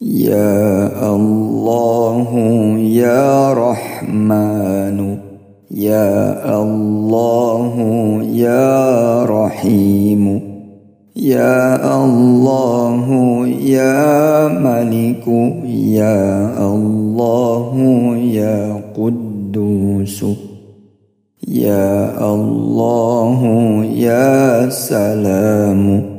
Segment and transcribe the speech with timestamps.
[0.00, 2.28] يا الله
[2.78, 5.16] يا رحمن
[5.70, 7.74] يا الله
[8.32, 10.40] يا رحيم
[11.16, 13.06] يا الله
[13.48, 15.28] يا ملك
[15.68, 17.72] يا الله
[18.16, 20.24] يا قدوس
[21.48, 23.40] يا الله
[23.84, 26.09] يا سلام.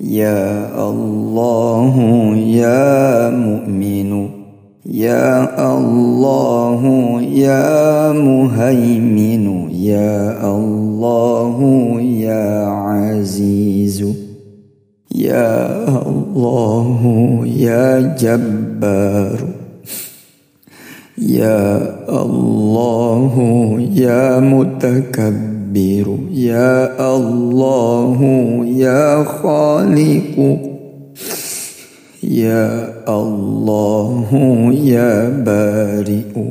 [0.00, 1.94] يا الله
[2.36, 4.28] يا مؤمن
[4.86, 6.82] يا الله
[7.22, 11.56] يا مهيمن يا الله
[12.00, 14.14] يا عزيز
[15.14, 19.38] يا الله يا جبار
[21.18, 23.34] يا الله
[23.92, 25.57] يا متكبر.
[26.32, 28.18] يا الله
[28.66, 30.58] يا خالق.
[32.22, 34.28] يا الله
[34.72, 36.42] يا بارئ.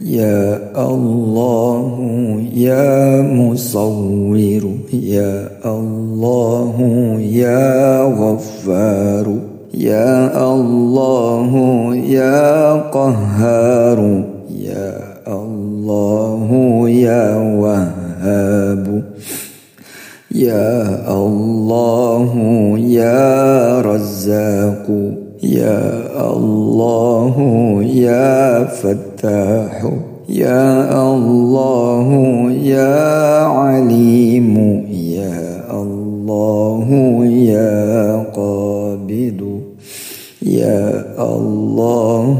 [0.00, 4.70] يا الله يا مصور.
[4.92, 6.76] يا الله
[7.20, 9.34] يا غفار.
[9.74, 11.52] يا الله
[11.96, 14.24] يا قهار.
[14.60, 19.04] يا الله يا وهاب.
[20.34, 22.32] يا الله
[22.78, 25.10] يا رزاق.
[25.42, 27.36] يا الله
[27.82, 29.90] يا فتاح.
[30.28, 32.08] يا الله
[32.52, 34.56] يا عليم.
[34.92, 36.86] يا الله
[37.26, 39.60] يا قابض.
[40.46, 42.38] يا الله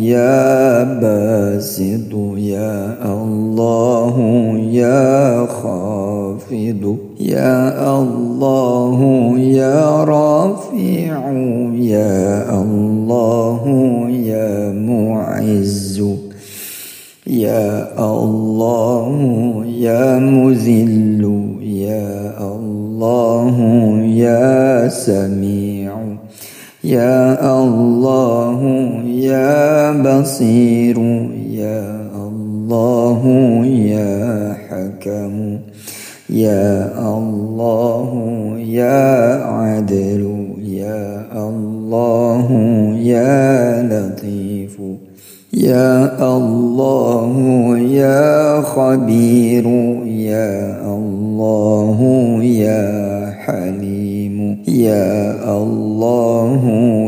[0.00, 4.16] يا باسط يا الله
[4.72, 8.98] يا خافض يا الله
[9.38, 11.32] يا رافع
[11.74, 13.62] يا الله
[14.10, 16.02] يا معز
[17.26, 19.16] يا الله
[19.66, 21.24] يا مذل
[21.62, 23.56] يا الله
[24.04, 25.75] يا سميع.
[26.86, 28.60] يا الله
[29.06, 30.98] يا بصير
[31.50, 31.82] يا
[32.14, 33.22] الله
[33.66, 35.58] يا حكم
[36.30, 38.10] يا الله
[38.58, 40.22] يا عدل
[40.62, 42.48] يا الله
[43.02, 44.78] يا لطيف
[45.54, 47.34] يا الله
[47.78, 49.66] يا خبير
[50.06, 51.98] يا الله
[52.42, 54.15] يا حليم.
[54.68, 56.52] يا الله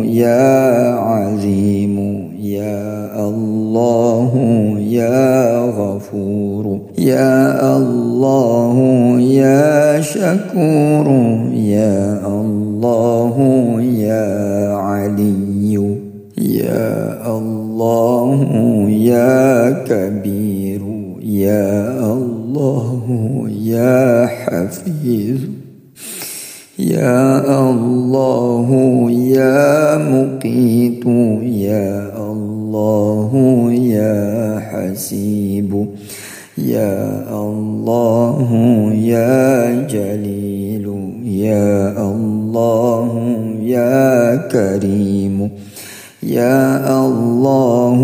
[0.04, 4.32] يا عظيم يا الله
[4.78, 8.76] يا غفور يا الله
[9.20, 11.06] يا شكور
[11.52, 13.36] يا الله
[13.82, 15.98] يا علي
[16.38, 18.40] يا الله
[18.90, 20.82] يا كبير
[21.22, 23.08] يا الله
[23.66, 25.57] يا حفيظ.
[26.78, 28.68] يا الله
[29.10, 31.06] يا مقيت
[31.42, 33.30] يا الله
[33.72, 35.86] يا حسيب
[36.58, 38.48] يا الله
[38.94, 40.86] يا جليل
[41.24, 43.10] يا الله
[43.62, 45.50] يا كريم
[46.22, 48.00] يا الله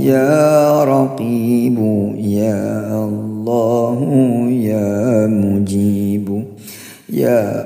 [0.00, 1.78] يا رقيب
[2.18, 3.98] يا الله
[4.50, 6.44] يا مجيب
[7.12, 7.63] يا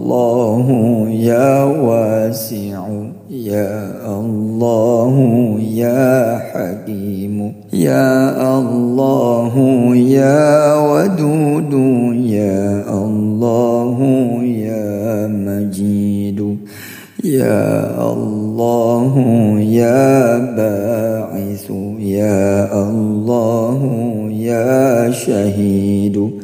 [0.00, 2.88] الله يا واسع
[3.30, 5.14] يا الله
[5.60, 8.08] يا حكيم يا
[8.58, 9.54] الله
[9.96, 11.72] يا ودود
[12.24, 13.98] يا الله
[14.44, 16.40] يا مجيد
[17.24, 17.68] يا
[18.12, 19.12] الله
[19.60, 23.80] يا باعث يا الله
[24.32, 26.39] يا شهيد.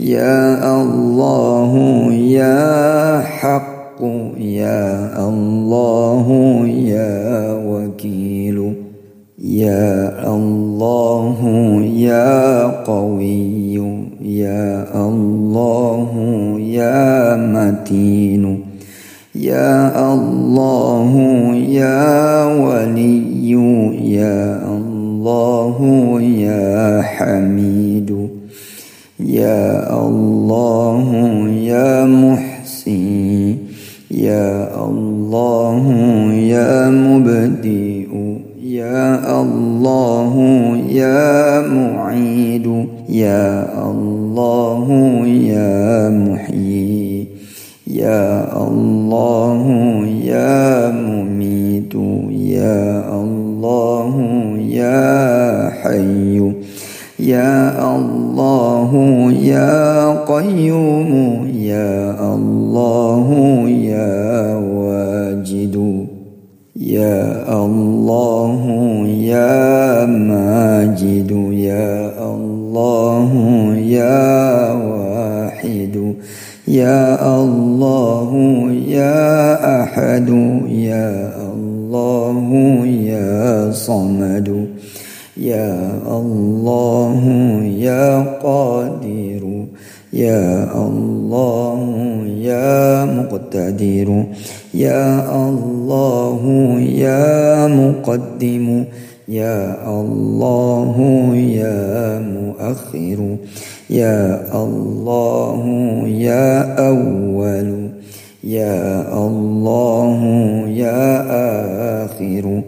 [0.00, 1.72] يا الله
[2.12, 4.02] يا حق
[4.36, 6.26] يا الله
[6.68, 8.74] يا وكيل
[9.40, 11.36] يا الله
[11.96, 13.88] يا قوي
[14.20, 16.10] يا الله
[16.60, 18.64] يا متين
[19.34, 21.12] يا الله
[21.56, 23.50] يا ولي
[24.12, 25.76] يا الله
[26.20, 28.45] يا حميد.
[29.20, 31.08] يا الله
[31.48, 33.56] يا محسن
[34.10, 35.84] يا الله
[36.32, 38.12] يا مبدئ
[38.62, 40.34] يا الله
[40.90, 44.86] يا معيد يا الله
[45.26, 47.26] يا محيي
[47.86, 49.62] يا الله
[50.24, 51.94] يا مميت
[52.30, 54.14] يا الله
[54.58, 56.52] يا حي.
[57.20, 58.92] يا الله
[59.32, 61.12] يا قيوم
[61.54, 63.28] يا الله
[63.68, 66.06] يا واجد
[66.76, 68.62] يا الله
[69.08, 73.32] يا ماجد يا الله
[73.76, 76.14] يا واحد
[76.68, 78.30] يا الله
[78.88, 79.22] يا
[79.82, 80.28] أحد
[80.68, 82.48] يا الله
[82.86, 84.68] يا صمد.
[85.36, 87.22] يا الله
[87.64, 89.66] يا قادر
[90.12, 91.80] يا الله
[92.26, 94.24] يا مقتدر
[94.74, 95.04] يا
[95.48, 96.42] الله
[96.80, 98.84] يا مقدم
[99.28, 100.96] يا الله
[101.36, 103.36] يا مؤخر
[103.90, 105.62] يا الله
[106.06, 107.90] يا أول
[108.44, 110.20] يا الله
[110.68, 111.02] يا
[112.04, 112.62] آخر.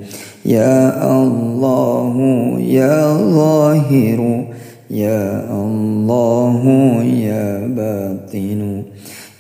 [0.48, 2.16] يا الله
[2.60, 4.44] يا ظاهر
[4.90, 6.62] يا الله
[7.04, 8.82] يا باطن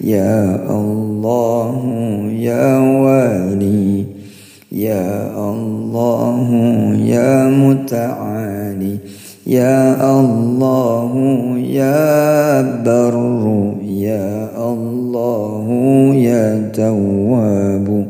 [0.00, 1.74] يا الله
[2.32, 4.04] يا والي
[4.72, 6.48] يا الله
[7.00, 8.96] يا متعالي
[9.46, 11.12] يا الله
[11.58, 13.14] يا بر
[13.82, 15.66] يا الله
[16.14, 18.06] يا تواب.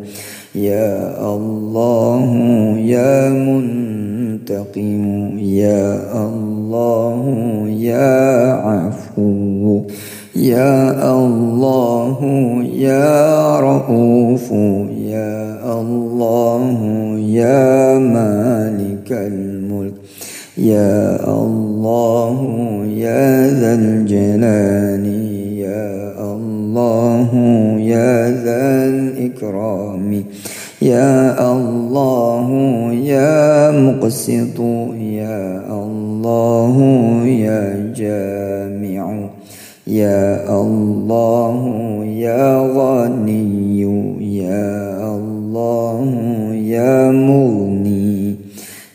[0.59, 2.31] يا الله
[2.79, 5.05] يا منتقم
[5.39, 5.87] يا
[6.27, 7.23] الله
[7.69, 9.83] يا عفو
[10.37, 12.19] يا الله
[12.75, 14.53] يا رؤوف
[15.07, 15.37] يا
[15.81, 16.65] الله
[17.19, 19.95] يا مالك الملك
[20.59, 22.39] يا الله
[22.87, 24.78] يا ذا الجلال.
[34.09, 34.61] مقسط
[34.97, 36.77] يا الله
[37.27, 39.29] يا جامع
[39.87, 41.55] يا الله
[42.05, 43.81] يا غني
[44.41, 46.01] يا الله
[46.55, 48.37] يا مغني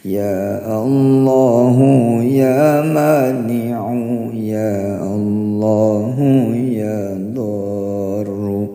[0.05, 1.77] يا الله
[2.23, 3.93] يا مانع
[4.33, 6.15] يا الله
[6.55, 8.67] يا ضار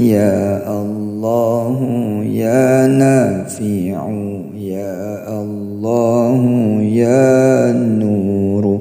[0.00, 0.34] يا
[0.82, 1.78] الله
[2.26, 4.39] يا نافع.
[4.70, 6.42] يا الله
[6.82, 8.80] يا نور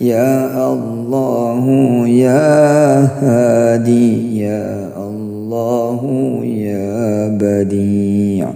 [0.00, 1.64] يا الله
[2.08, 6.00] يا هادي يا الله
[6.44, 8.48] يا بديع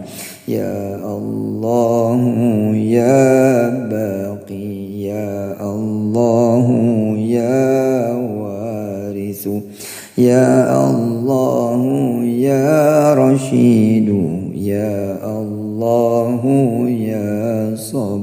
[0.48, 2.20] يا الله
[2.76, 4.72] يا باقي
[5.04, 6.66] يا الله
[7.18, 9.48] يا وارث
[10.18, 10.50] يا
[10.90, 11.82] الله
[12.24, 14.08] يا رشيد
[14.54, 15.19] يا
[15.80, 16.44] الله
[16.90, 18.19] يا صبور